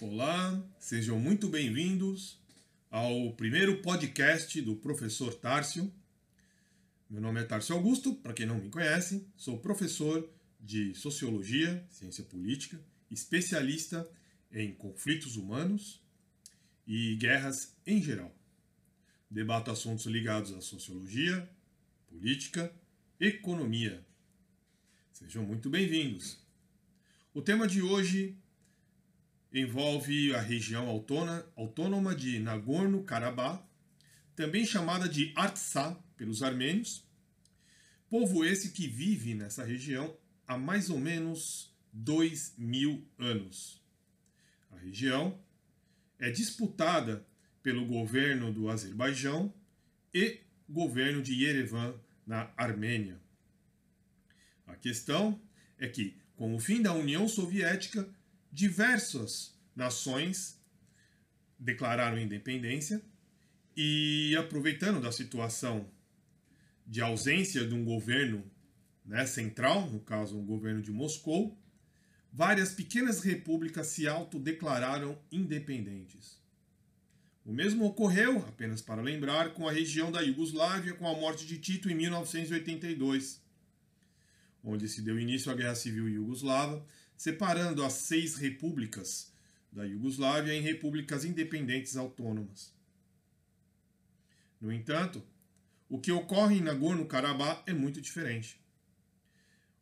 Olá, 0.00 0.64
sejam 0.78 1.18
muito 1.18 1.48
bem-vindos 1.48 2.38
ao 2.88 3.32
primeiro 3.32 3.82
podcast 3.82 4.62
do 4.62 4.76
professor 4.76 5.34
Tárcio. 5.34 5.92
Meu 7.10 7.20
nome 7.20 7.40
é 7.40 7.44
Tárcio 7.44 7.74
Augusto, 7.74 8.14
para 8.14 8.32
quem 8.32 8.46
não 8.46 8.58
me 8.58 8.70
conhece, 8.70 9.26
sou 9.36 9.58
professor 9.58 10.30
de 10.60 10.94
Sociologia, 10.94 11.84
Ciência 11.90 12.22
Política, 12.22 12.80
especialista 13.10 14.08
em 14.52 14.72
conflitos 14.72 15.34
humanos 15.34 16.00
e 16.86 17.16
guerras 17.16 17.76
em 17.84 18.00
geral. 18.00 18.32
Debato 19.28 19.72
assuntos 19.72 20.06
ligados 20.06 20.52
à 20.52 20.60
sociologia, 20.60 21.50
política, 22.06 22.72
economia. 23.18 24.06
Sejam 25.12 25.44
muito 25.44 25.68
bem-vindos. 25.68 26.38
O 27.34 27.42
tema 27.42 27.66
de 27.66 27.82
hoje 27.82 28.38
envolve 29.52 30.34
a 30.34 30.40
região 30.40 30.88
autônoma 31.56 32.14
de 32.14 32.38
Nagorno-Karabakh, 32.38 33.64
também 34.36 34.64
chamada 34.64 35.08
de 35.08 35.32
Artsá 35.34 35.98
pelos 36.16 36.42
armênios, 36.42 37.06
povo 38.08 38.44
esse 38.44 38.72
que 38.72 38.86
vive 38.86 39.34
nessa 39.34 39.64
região 39.64 40.16
há 40.46 40.56
mais 40.56 40.90
ou 40.90 40.98
menos 40.98 41.74
dois 41.92 42.54
mil 42.56 43.06
anos. 43.18 43.82
A 44.70 44.76
região 44.76 45.40
é 46.18 46.30
disputada 46.30 47.26
pelo 47.62 47.86
governo 47.86 48.52
do 48.52 48.68
Azerbaijão 48.68 49.52
e 50.12 50.40
governo 50.68 51.22
de 51.22 51.44
Yerevan, 51.44 51.98
na 52.26 52.52
Armênia. 52.58 53.18
A 54.66 54.76
questão 54.76 55.40
é 55.78 55.88
que, 55.88 56.20
com 56.36 56.54
o 56.54 56.58
fim 56.58 56.82
da 56.82 56.92
União 56.92 57.26
Soviética, 57.26 58.06
diversas 58.52 59.56
nações 59.74 60.60
declararam 61.58 62.18
independência 62.18 63.02
e, 63.76 64.34
aproveitando 64.36 65.00
da 65.00 65.12
situação 65.12 65.88
de 66.86 67.00
ausência 67.00 67.66
de 67.66 67.74
um 67.74 67.84
governo 67.84 68.44
né, 69.04 69.26
central, 69.26 69.88
no 69.90 70.00
caso, 70.00 70.38
o 70.38 70.42
governo 70.42 70.82
de 70.82 70.90
Moscou, 70.90 71.58
várias 72.32 72.72
pequenas 72.72 73.22
repúblicas 73.22 73.86
se 73.88 74.06
autodeclararam 74.06 75.18
independentes. 75.30 76.38
O 77.44 77.52
mesmo 77.52 77.86
ocorreu, 77.86 78.38
apenas 78.46 78.82
para 78.82 79.00
lembrar, 79.00 79.54
com 79.54 79.66
a 79.66 79.72
região 79.72 80.12
da 80.12 80.20
Iugoslávia 80.20 80.94
com 80.94 81.08
a 81.08 81.18
morte 81.18 81.46
de 81.46 81.58
Tito 81.58 81.90
em 81.90 81.94
1982, 81.94 83.40
onde 84.62 84.88
se 84.88 85.00
deu 85.00 85.18
início 85.18 85.50
à 85.50 85.54
Guerra 85.54 85.74
Civil 85.74 86.08
Iugoslava, 86.08 86.84
separando 87.18 87.84
as 87.84 87.94
seis 87.94 88.36
repúblicas 88.36 89.32
da 89.72 89.84
Iugoslávia 89.84 90.54
em 90.54 90.62
repúblicas 90.62 91.24
independentes 91.24 91.96
autônomas. 91.96 92.72
No 94.60 94.72
entanto, 94.72 95.22
o 95.88 95.98
que 95.98 96.12
ocorre 96.12 96.58
em 96.58 96.62
Nagorno-Karabakh 96.62 97.64
é 97.66 97.74
muito 97.74 98.00
diferente. 98.00 98.60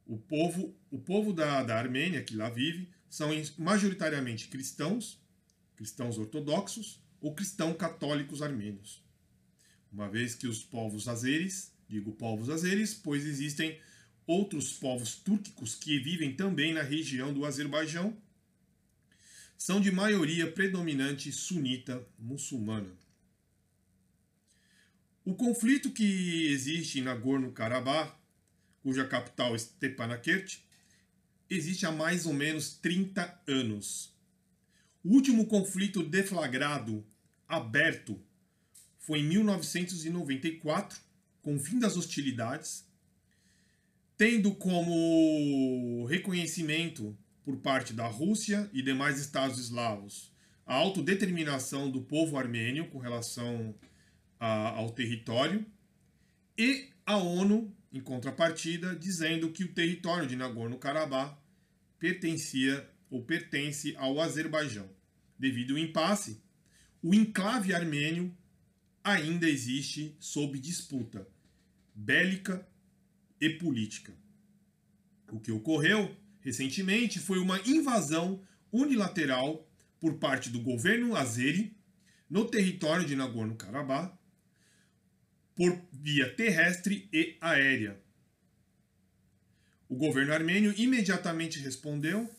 O 0.07 0.17
povo, 0.17 0.75
o 0.91 0.99
povo 0.99 1.33
da, 1.33 1.63
da 1.63 1.79
Armênia 1.79 2.25
que 2.25 2.35
lá 2.35 2.49
vive 2.49 2.89
são 3.09 3.31
majoritariamente 3.59 4.49
cristãos, 4.49 5.21
cristãos 5.77 6.17
ortodoxos 6.19 7.03
ou 7.21 7.35
cristãos 7.35 7.77
católicos 7.77 8.41
armênios. 8.41 9.05
Uma 9.93 10.09
vez 10.09 10.35
que 10.35 10.47
os 10.47 10.65
povos 10.65 11.07
azeres, 11.07 11.73
digo 11.89 12.13
povos 12.13 12.49
azeres, 12.49 12.95
pois 12.95 13.27
existem 13.27 13.79
outros 14.27 14.73
povos 14.73 15.15
túrquicos 15.15 15.75
que 15.75 15.99
vivem 15.99 16.35
também 16.35 16.75
na 16.75 16.83
região 16.83 17.33
do 17.33 17.45
Azerbaijão, 17.45 18.17
são 19.57 19.81
de 19.81 19.91
maioria 19.91 20.51
predominante 20.51 21.33
sunita 21.33 22.07
muçulmana. 22.19 22.91
O 25.25 25.35
conflito 25.35 25.91
que 25.91 26.47
existe 26.49 27.01
em 27.01 27.03
Nagorno-Karabakh, 27.03 28.15
cuja 28.81 29.05
capital 29.07 29.55
é 29.55 29.59
Stepanakert, 29.59 30.59
existe 31.51 31.85
há 31.87 31.91
mais 31.91 32.27
ou 32.27 32.33
menos 32.33 32.77
30 32.77 33.43
anos. 33.47 34.15
O 35.03 35.11
último 35.11 35.47
conflito 35.47 36.03
deflagrado, 36.03 37.05
aberto, 37.49 38.21
foi 38.99 39.21
em 39.21 39.25
1994, 39.29 41.01
com 41.43 41.57
o 41.57 41.61
fim 41.61 41.79
das 41.79 41.97
hostilidades, 41.97 42.86
tendo 44.17 44.55
como 44.55 46.07
reconhecimento 46.07 47.17
por 47.45 47.59
parte 47.59 47.93
da 47.93 48.07
Rússia 48.07 48.69
e 48.73 48.83
demais 48.83 49.21
estados 49.21 49.59
eslavos 49.59 50.35
a 50.67 50.75
autodeterminação 50.75 51.89
do 51.89 52.03
povo 52.03 52.37
armênio 52.37 52.89
com 52.89 52.99
relação 52.99 53.73
a, 54.39 54.71
ao 54.71 54.91
território 54.91 55.65
e 56.59 56.89
a 57.07 57.17
ONU, 57.17 57.73
em 57.93 58.01
contrapartida, 58.01 58.97
dizendo 58.97 59.53
que 59.53 59.63
o 59.63 59.73
território 59.73 60.27
de 60.27 60.35
Nagorno-Karabakh 60.35 61.39
pertencia 62.01 62.91
ou 63.09 63.23
pertence 63.23 63.95
ao 63.97 64.21
Azerbaijão. 64.21 64.91
Devido 65.39 65.75
ao 65.75 65.79
impasse, 65.79 66.43
o 67.01 67.15
enclave 67.15 67.73
armênio 67.73 68.37
ainda 69.05 69.49
existe 69.49 70.17
sob 70.19 70.59
disputa 70.59 71.29
bélica 71.95 72.67
e 73.41 73.51
política. 73.51 74.15
O 75.31 75.41
que 75.41 75.51
ocorreu 75.51 76.17
recentemente 76.41 77.19
foi 77.19 77.39
uma 77.39 77.61
invasão 77.61 78.43
unilateral 78.73 79.69
por 79.99 80.19
parte 80.19 80.51
do 80.51 80.61
governo 80.61 81.17
azeri 81.17 81.77
no 82.29 82.49
território 82.49 83.05
de 83.05 83.17
Nagorno-Karabakh 83.17 84.17
por 85.55 85.81
via 85.91 86.29
terrestre 86.35 87.09
e 87.13 87.37
aérea. 87.41 88.01
O 89.89 89.97
governo 89.97 90.33
armênio 90.33 90.75
imediatamente 90.77 91.59
respondeu 91.61 92.31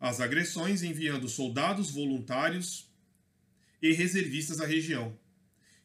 às 0.00 0.20
agressões 0.20 0.82
enviando 0.82 1.28
soldados 1.28 1.90
voluntários 1.90 2.90
e 3.80 3.92
reservistas 3.92 4.60
à 4.60 4.66
região. 4.66 5.18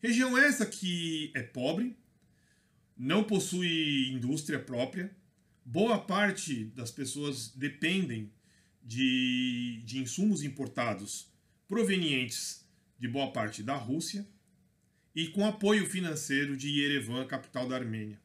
Região 0.01 0.37
essa 0.37 0.65
que 0.65 1.31
é 1.35 1.43
pobre, 1.43 1.95
não 2.97 3.23
possui 3.23 4.09
indústria 4.11 4.59
própria. 4.59 5.15
Boa 5.63 5.99
parte 5.99 6.65
das 6.65 6.91
pessoas 6.91 7.49
dependem 7.49 8.31
de, 8.83 9.81
de 9.85 9.99
insumos 9.99 10.43
importados 10.43 11.31
provenientes 11.67 12.65
de 12.99 13.07
boa 13.07 13.31
parte 13.31 13.63
da 13.63 13.75
Rússia 13.75 14.27
e 15.15 15.27
com 15.27 15.45
apoio 15.45 15.85
financeiro 15.85 16.55
de 16.55 16.69
Yerevan, 16.69 17.25
capital 17.25 17.67
da 17.67 17.75
Armênia. 17.75 18.19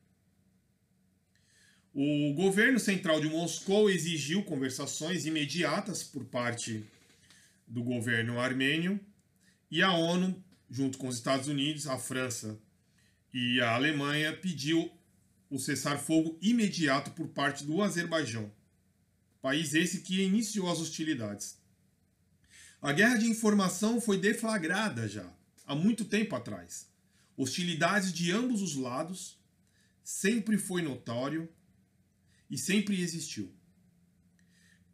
O 1.93 2.35
governo 2.35 2.79
central 2.79 3.21
de 3.21 3.29
Moscou 3.29 3.89
exigiu 3.89 4.43
conversações 4.43 5.25
imediatas 5.25 6.03
por 6.03 6.25
parte 6.27 6.85
do 7.67 7.83
governo 7.83 8.39
armênio 8.39 9.01
e 9.71 9.83
a 9.83 9.93
ONU, 9.93 10.43
junto 10.71 10.99
com 10.99 11.09
os 11.09 11.17
Estados 11.17 11.49
Unidos, 11.49 11.87
a 11.87 11.99
França 11.99 12.61
e 13.39 13.61
a 13.61 13.75
Alemanha 13.75 14.35
pediu 14.35 14.91
o 15.51 15.59
cessar-fogo 15.59 16.39
imediato 16.41 17.11
por 17.11 17.29
parte 17.29 17.65
do 17.65 17.83
Azerbaijão, 17.83 18.51
país 19.43 19.75
esse 19.75 20.01
que 20.01 20.23
iniciou 20.23 20.73
as 20.73 20.81
hostilidades. 20.81 21.59
A 22.81 22.95
guerra 22.95 23.19
de 23.19 23.27
informação 23.27 24.01
foi 24.01 24.19
deflagrada 24.19 25.07
já 25.07 25.31
há 25.67 25.75
muito 25.75 26.07
tempo 26.07 26.35
atrás. 26.35 26.91
Hostilidades 27.37 28.11
de 28.11 28.33
ambos 28.33 28.63
os 28.63 28.75
lados 28.75 29.39
sempre 30.03 30.57
foi 30.57 30.81
notório 30.81 31.47
e 32.49 32.57
sempre 32.57 33.03
existiu. 33.03 33.55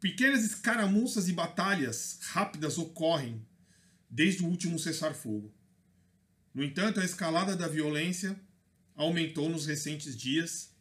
Pequenas 0.01 0.43
escaramuças 0.43 1.29
e 1.29 1.31
batalhas 1.31 2.19
rápidas 2.19 2.77
ocorrem 2.77 3.41
desde 4.09 4.43
o 4.43 4.47
último 4.47 4.77
cessar-fogo. 4.77 5.62
No 6.53 6.63
entanto, 6.63 6.99
a 6.99 7.05
escalada 7.05 7.55
da 7.55 7.67
violência 7.67 8.39
aumentou 8.95 9.49
nos 9.49 9.65
recentes 9.65 10.15
dias 10.15 10.71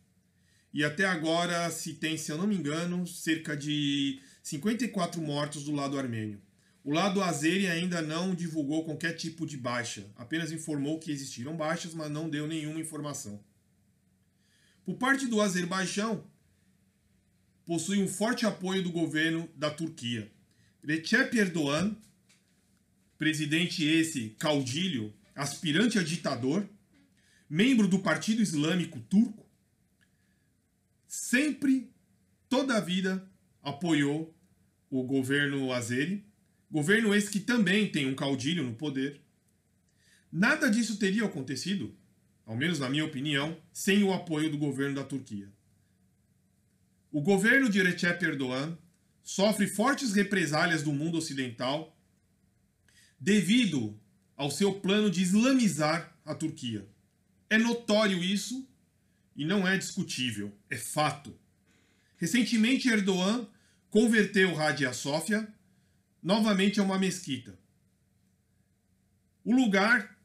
e 0.72 0.84
até 0.84 1.04
agora 1.04 1.70
se 1.70 1.94
tem, 1.94 2.16
se 2.16 2.30
eu 2.30 2.38
não 2.38 2.46
me 2.46 2.56
engano, 2.56 3.06
cerca 3.06 3.56
de 3.56 4.20
54 4.42 5.20
mortos 5.20 5.64
do 5.64 5.72
lado 5.72 5.98
armênio. 5.98 6.40
O 6.84 6.92
lado 6.92 7.22
azeri 7.22 7.69
ainda 7.69 8.02
não 8.02 8.34
divulgou 8.34 8.84
qualquer 8.84 9.12
tipo 9.12 9.46
de 9.46 9.56
baixa, 9.56 10.04
apenas 10.16 10.50
informou 10.50 10.98
que 10.98 11.12
existiram 11.12 11.56
baixas, 11.56 11.94
mas 11.94 12.10
não 12.10 12.28
deu 12.28 12.46
nenhuma 12.46 12.80
informação. 12.80 13.42
Por 14.84 14.96
parte 14.96 15.28
do 15.28 15.40
Azerbaijão, 15.40 16.24
possui 17.64 18.02
um 18.02 18.08
forte 18.08 18.44
apoio 18.44 18.82
do 18.82 18.90
governo 18.90 19.48
da 19.54 19.70
Turquia. 19.70 20.30
Recep 20.84 21.38
Erdogan, 21.38 21.96
presidente 23.16 23.84
esse 23.84 24.30
caudilho, 24.30 25.14
aspirante 25.34 25.99
a 25.99 26.02
ditador, 26.02 26.69
membro 27.49 27.87
do 27.87 27.99
Partido 27.99 28.43
Islâmico 28.43 29.00
Turco, 29.00 29.46
sempre, 31.06 31.90
toda 32.49 32.76
a 32.76 32.81
vida, 32.81 33.31
apoiou 33.62 34.34
o 34.90 35.02
governo 35.02 35.73
azeri, 35.73 36.26
governo 36.70 37.14
esse 37.14 37.31
que 37.31 37.40
também 37.40 37.90
tem 37.90 38.06
um 38.06 38.14
caudilho 38.14 38.64
no 38.64 38.75
poder. 38.75 39.20
Nada 40.31 40.70
disso 40.70 40.99
teria 40.99 41.25
acontecido, 41.25 41.94
ao 42.46 42.56
menos 42.56 42.79
na 42.79 42.88
minha 42.88 43.05
opinião, 43.05 43.61
sem 43.73 44.02
o 44.02 44.12
apoio 44.12 44.50
do 44.50 44.58
governo 44.58 44.94
da 44.94 45.05
Turquia. 45.05 45.52
O 47.11 47.20
governo 47.20 47.69
de 47.69 47.82
Recep 47.82 48.25
Erdogan 48.25 48.79
sofre 49.23 49.67
fortes 49.67 50.14
represálias 50.14 50.82
do 50.82 50.93
mundo 50.93 51.19
ocidental 51.19 51.94
devido 53.20 54.00
ao 54.37 54.50
seu 54.50 54.75
plano 54.75 55.11
de 55.11 55.23
islamizar 55.23 56.12
a 56.25 56.34
Turquia. 56.34 56.87
É 57.49 57.58
notório 57.58 58.23
isso 58.23 58.67
e 59.37 59.44
não 59.44 59.67
é 59.67 59.76
discutível, 59.76 60.52
é 60.70 60.76
fato. 60.76 61.37
Recentemente, 62.17 62.88
Erdogan 62.88 63.46
converteu 63.90 64.58
Hagia 64.61 64.93
Sofia 64.93 65.46
novamente 66.23 66.81
a 66.81 66.82
uma 66.82 66.99
mesquita. 66.99 67.58
O 69.44 69.55
lugar, 69.55 70.17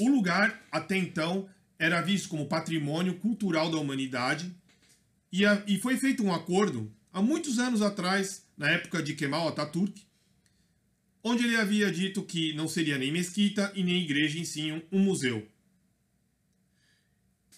o 0.00 0.08
lugar 0.08 0.60
até 0.70 0.96
então 0.96 1.48
era 1.78 2.00
visto 2.00 2.28
como 2.28 2.48
patrimônio 2.48 3.18
cultural 3.18 3.70
da 3.70 3.78
humanidade 3.78 4.54
e, 5.32 5.46
a, 5.46 5.62
e 5.66 5.78
foi 5.78 5.96
feito 5.96 6.24
um 6.24 6.34
acordo 6.34 6.92
há 7.12 7.22
muitos 7.22 7.58
anos 7.58 7.80
atrás, 7.80 8.44
na 8.56 8.68
época 8.68 9.02
de 9.02 9.14
Kemal 9.14 9.48
Atatürk, 9.48 10.02
onde 11.22 11.44
ele 11.44 11.56
havia 11.56 11.90
dito 11.90 12.22
que 12.22 12.52
não 12.54 12.68
seria 12.68 12.98
nem 12.98 13.12
mesquita 13.12 13.72
e 13.74 13.82
nem 13.82 14.02
igreja 14.02 14.38
em 14.38 14.44
si 14.44 14.70
um, 14.90 14.98
museu. 14.98 15.46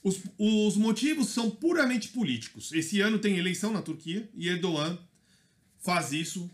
Os, 0.03 0.21
os, 0.37 0.77
motivos 0.77 1.29
são 1.29 1.51
puramente 1.51 2.09
políticos. 2.09 2.73
Esse 2.73 3.01
ano 3.01 3.19
tem 3.19 3.39
eleição 3.39 3.73
na 3.73 3.81
Turquia 3.81 4.29
e 4.35 4.49
Erdogan 4.49 4.99
faz 5.79 6.13
isso 6.13 6.51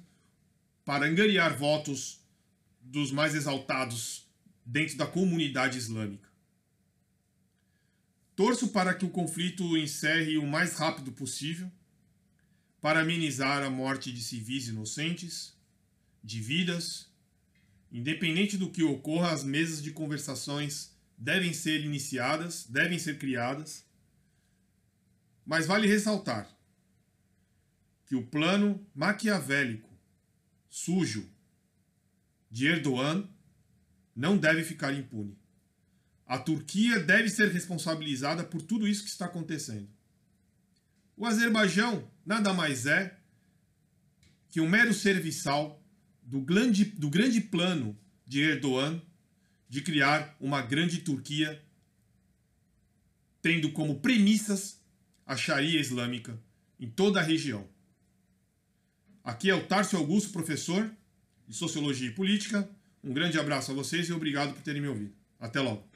para 0.84 1.06
angariar 1.06 1.56
votos 1.56 2.20
dos 2.80 3.10
mais 3.10 3.34
exaltados 3.34 4.26
dentro 4.64 4.96
da 4.98 5.06
comunidade 5.06 5.78
islâmica. 5.78 6.28
Torço 8.36 8.68
para 8.68 8.94
que 8.94 9.04
o 9.04 9.10
conflito 9.10 9.76
encerre 9.76 10.38
o 10.38 10.46
mais 10.46 10.74
rápido 10.74 11.10
possível, 11.10 11.70
para 12.80 13.00
amenizar 13.00 13.62
a 13.64 13.70
morte 13.70 14.12
de 14.12 14.22
civis 14.22 14.68
inocentes 14.68 15.57
de 16.28 16.42
vidas. 16.42 17.10
Independente 17.90 18.58
do 18.58 18.70
que 18.70 18.82
ocorra, 18.82 19.32
as 19.32 19.42
mesas 19.42 19.82
de 19.82 19.92
conversações 19.92 20.94
devem 21.16 21.54
ser 21.54 21.82
iniciadas, 21.82 22.66
devem 22.66 22.98
ser 22.98 23.18
criadas. 23.18 23.82
Mas 25.44 25.66
vale 25.66 25.88
ressaltar 25.88 26.46
que 28.04 28.14
o 28.14 28.26
plano 28.26 28.86
maquiavélico, 28.94 29.88
sujo, 30.68 31.26
de 32.50 32.66
Erdogan 32.66 33.26
não 34.14 34.36
deve 34.36 34.62
ficar 34.64 34.92
impune. 34.92 35.38
A 36.26 36.38
Turquia 36.38 37.00
deve 37.00 37.30
ser 37.30 37.50
responsabilizada 37.50 38.44
por 38.44 38.60
tudo 38.60 38.86
isso 38.86 39.02
que 39.02 39.08
está 39.08 39.24
acontecendo. 39.24 39.88
O 41.16 41.24
Azerbaijão 41.24 42.10
nada 42.24 42.52
mais 42.52 42.84
é 42.84 43.18
que 44.50 44.60
um 44.60 44.68
mero 44.68 44.92
serviçal 44.92 45.82
do 46.28 46.42
grande, 46.42 46.84
do 46.84 47.08
grande 47.08 47.40
plano 47.40 47.98
de 48.26 48.42
Erdogan 48.42 49.00
de 49.66 49.80
criar 49.80 50.36
uma 50.38 50.60
grande 50.60 50.98
Turquia, 50.98 51.62
tendo 53.40 53.72
como 53.72 54.00
premissas 54.00 54.78
a 55.26 55.36
Sharia 55.36 55.80
islâmica 55.80 56.38
em 56.78 56.88
toda 56.88 57.18
a 57.18 57.22
região. 57.22 57.66
Aqui 59.24 59.48
é 59.48 59.54
o 59.54 59.66
Tarso 59.66 59.96
Augusto, 59.96 60.30
professor 60.30 60.90
de 61.46 61.54
Sociologia 61.54 62.08
e 62.08 62.12
Política. 62.12 62.68
Um 63.02 63.14
grande 63.14 63.38
abraço 63.38 63.70
a 63.70 63.74
vocês 63.74 64.08
e 64.08 64.12
obrigado 64.12 64.52
por 64.52 64.62
terem 64.62 64.82
me 64.82 64.88
ouvido. 64.88 65.14
Até 65.40 65.60
logo. 65.60 65.87